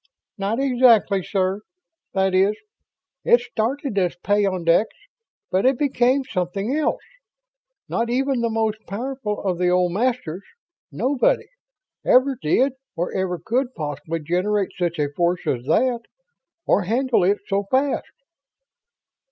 "Not 0.39 0.59
exactly, 0.59 1.21
sir. 1.21 1.59
That 2.15 2.33
is, 2.33 2.55
it 3.23 3.39
started 3.39 3.99
as 3.99 4.15
peyondix. 4.23 4.87
But 5.51 5.67
it 5.67 5.77
became 5.77 6.23
something 6.23 6.75
else. 6.75 7.03
Not 7.87 8.09
even 8.09 8.41
the 8.41 8.49
most 8.49 8.79
powerful 8.87 9.43
of 9.43 9.59
the 9.59 9.69
old 9.69 9.93
Masters 9.93 10.41
nobody 10.91 11.49
ever 12.03 12.35
did 12.41 12.73
or 12.95 13.13
ever 13.13 13.37
could 13.37 13.75
possibly 13.75 14.21
generate 14.21 14.71
such 14.75 14.97
a 14.97 15.13
force 15.15 15.45
as 15.45 15.65
that. 15.65 15.99
Or 16.65 16.81
handle 16.81 17.23
it 17.23 17.37
so 17.47 17.65
fast." 17.69 18.07